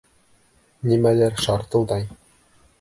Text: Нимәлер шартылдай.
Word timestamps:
Нимәлер 0.93 1.37
шартылдай. 1.45 2.11